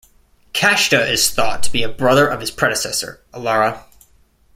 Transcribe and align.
Kashta 0.51 1.07
is 1.07 1.29
thought 1.29 1.61
to 1.61 1.71
be 1.71 1.83
a 1.83 1.87
brother 1.87 2.25
of 2.27 2.39
his 2.41 2.49
predecessor 2.49 3.21
Alara. 3.35 3.83